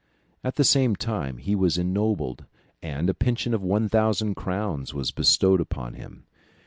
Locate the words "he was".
1.37-1.77